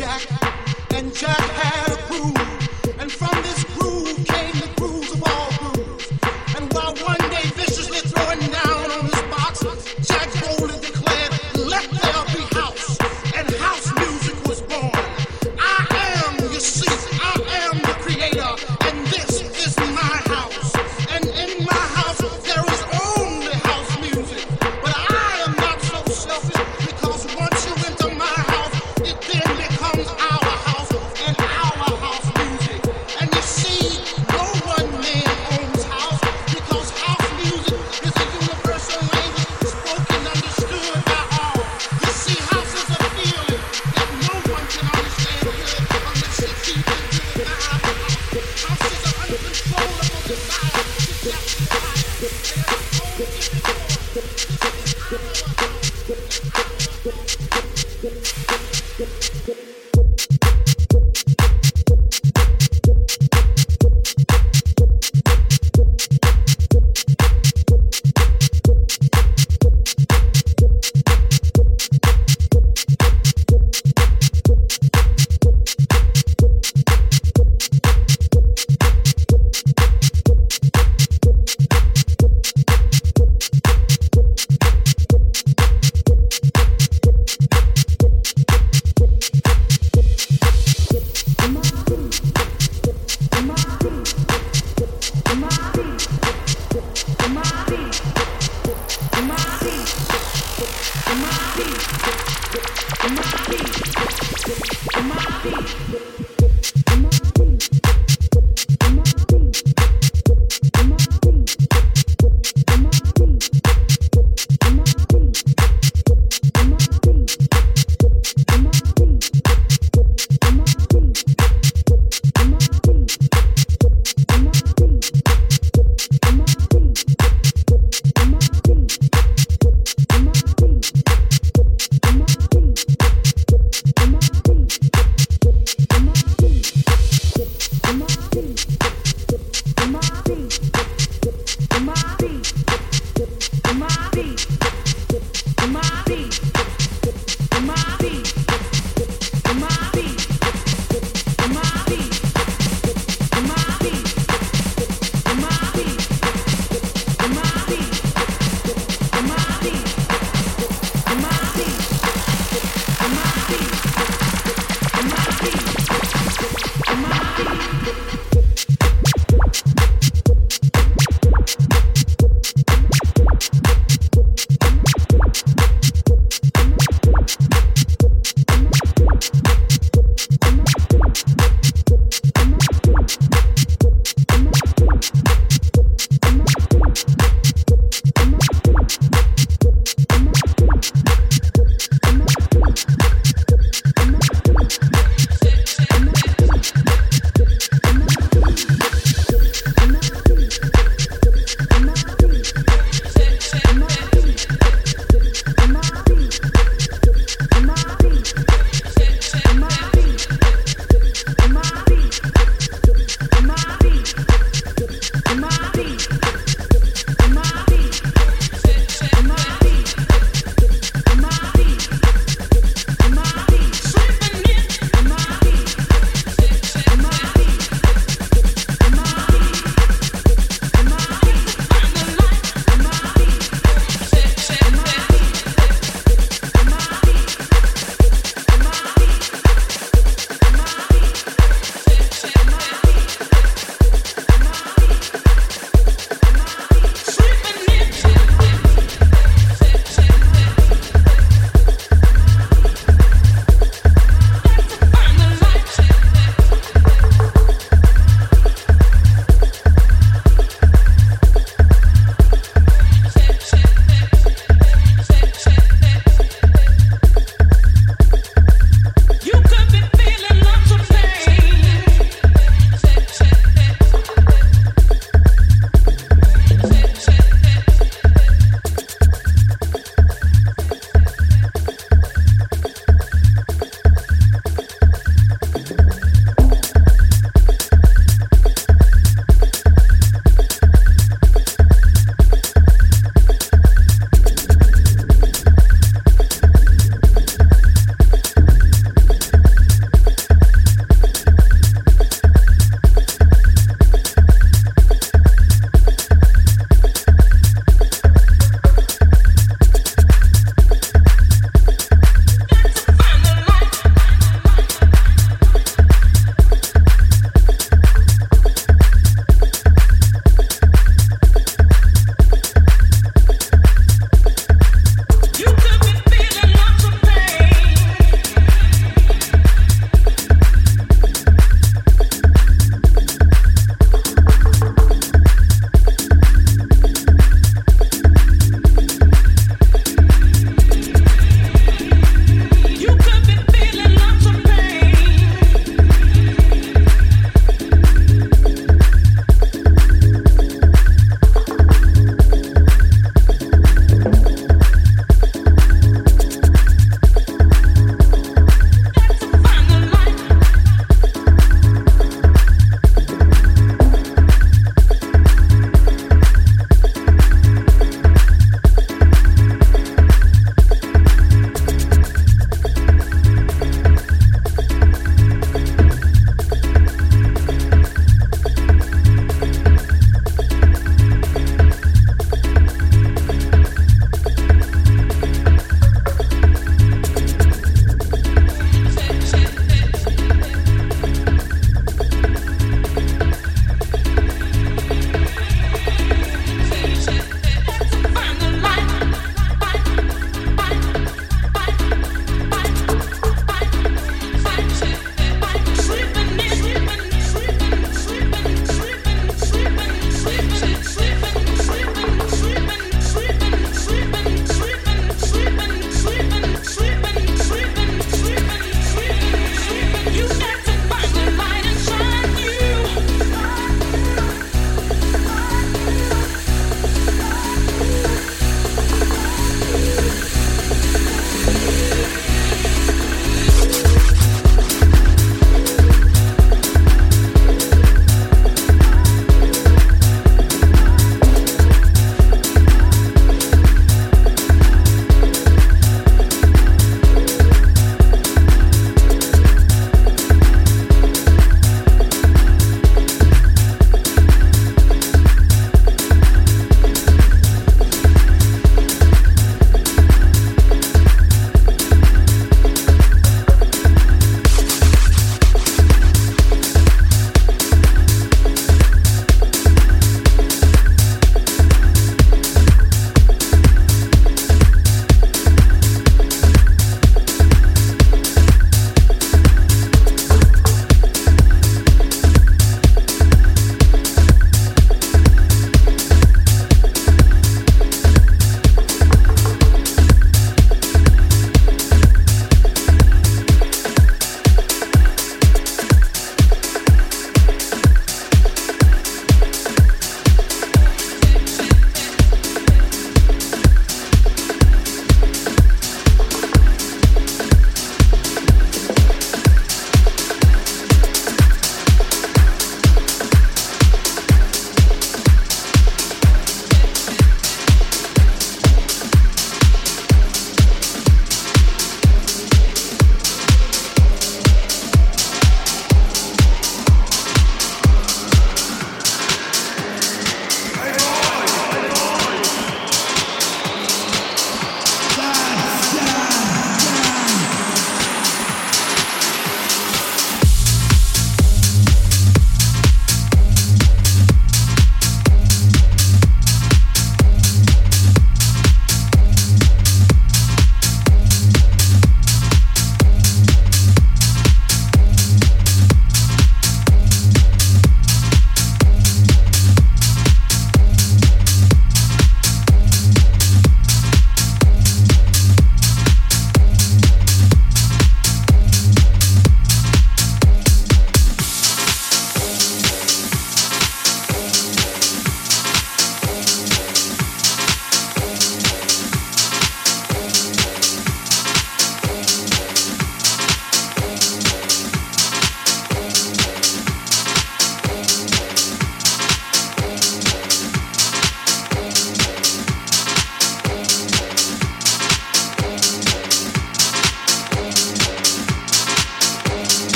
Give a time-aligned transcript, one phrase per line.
[0.00, 0.22] Jack,
[0.94, 2.32] and Jack had a crew,
[2.98, 3.59] and from this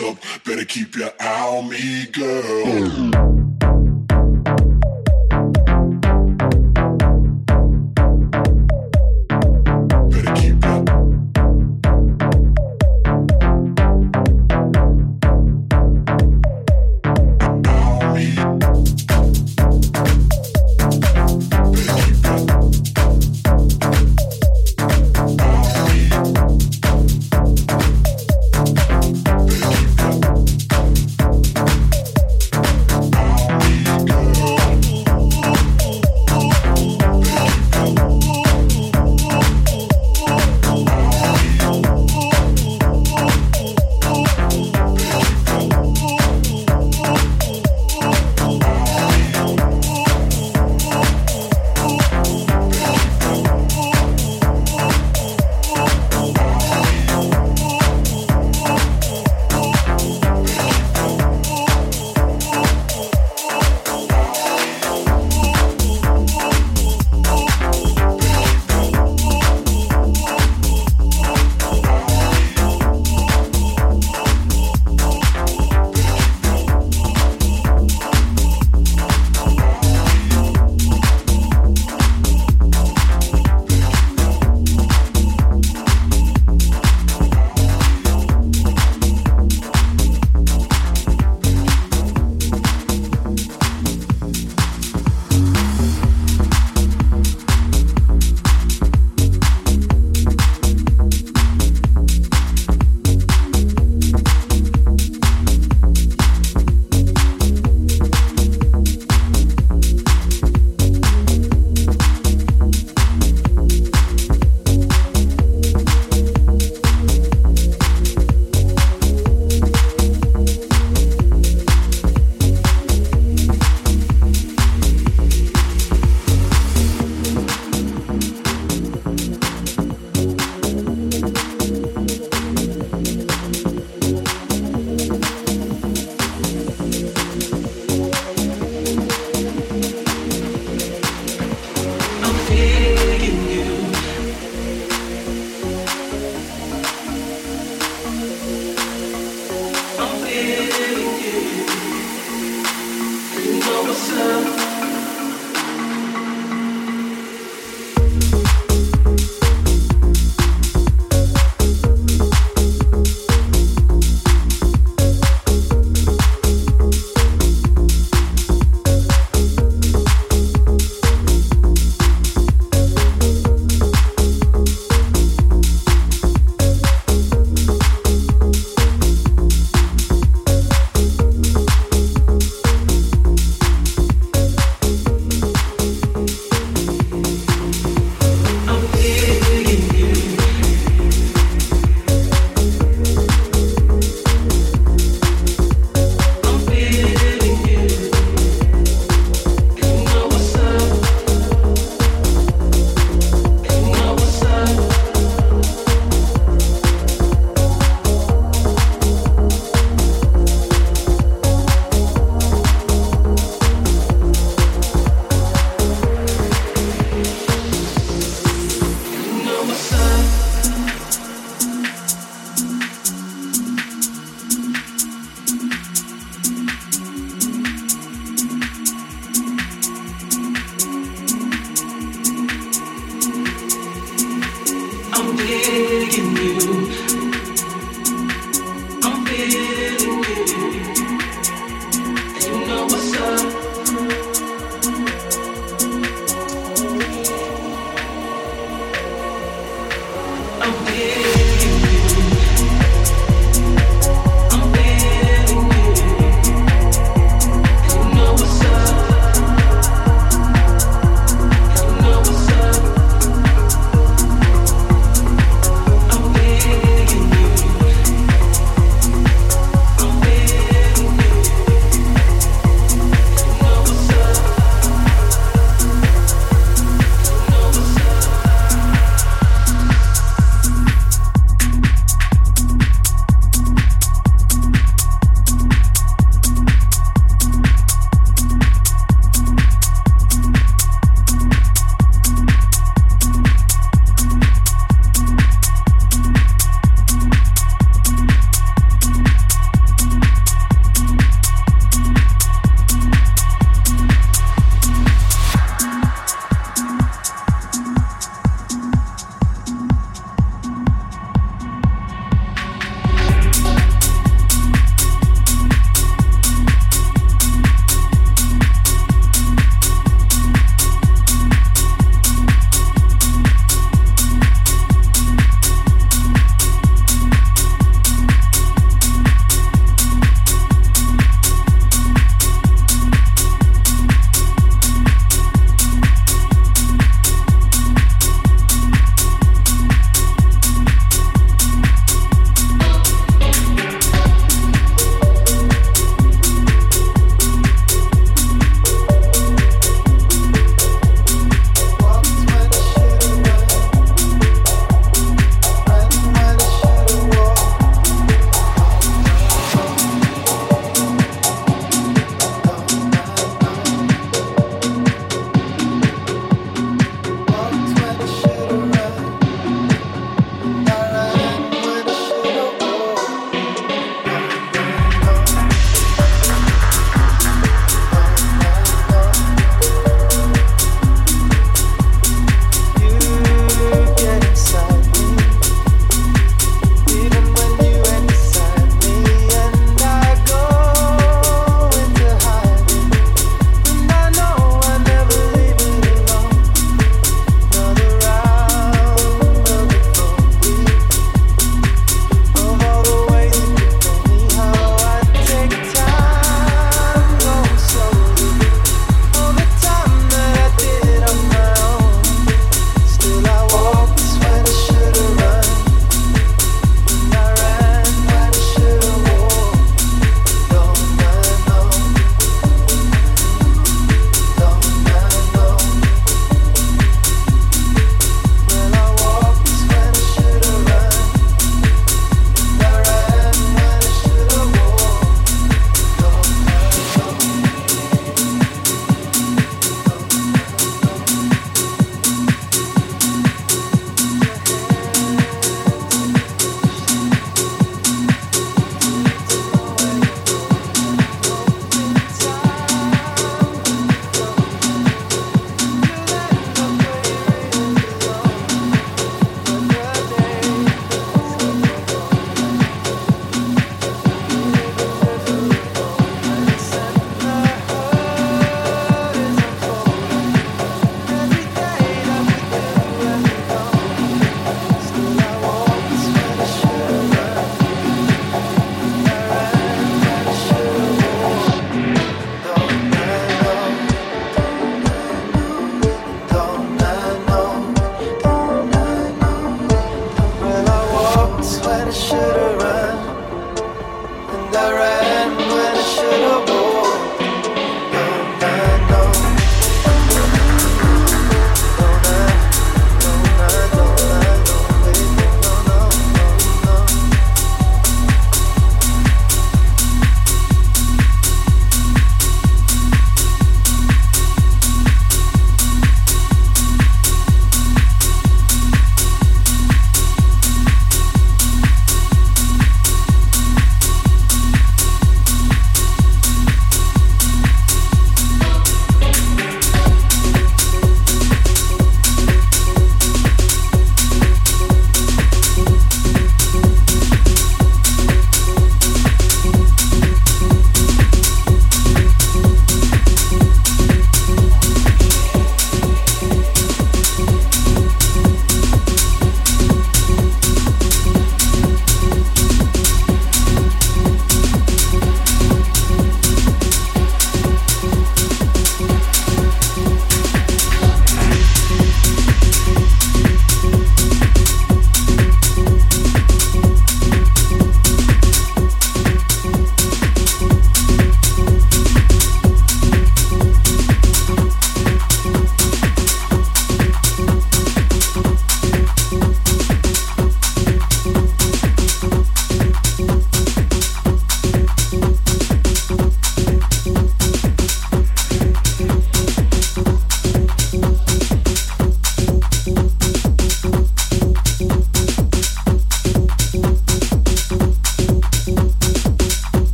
[0.00, 0.16] up.
[0.44, 2.23] Better keep your eye on me, girl.